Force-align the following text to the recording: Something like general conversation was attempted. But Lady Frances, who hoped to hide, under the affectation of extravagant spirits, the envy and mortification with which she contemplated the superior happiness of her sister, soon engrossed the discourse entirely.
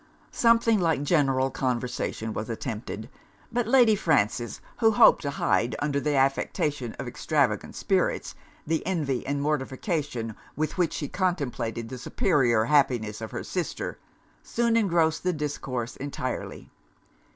Something 0.31 0.79
like 0.79 1.03
general 1.03 1.51
conversation 1.51 2.33
was 2.33 2.49
attempted. 2.49 3.07
But 3.51 3.67
Lady 3.67 3.93
Frances, 3.95 4.59
who 4.79 4.93
hoped 4.93 5.21
to 5.21 5.29
hide, 5.29 5.75
under 5.77 5.99
the 5.99 6.15
affectation 6.15 6.93
of 6.93 7.07
extravagant 7.07 7.75
spirits, 7.75 8.33
the 8.65 8.83
envy 8.87 9.23
and 9.27 9.39
mortification 9.43 10.35
with 10.55 10.75
which 10.79 10.93
she 10.93 11.07
contemplated 11.07 11.89
the 11.89 11.99
superior 11.99 12.63
happiness 12.63 13.21
of 13.21 13.29
her 13.29 13.43
sister, 13.43 13.99
soon 14.41 14.75
engrossed 14.75 15.21
the 15.21 15.33
discourse 15.33 15.95
entirely. 15.97 16.71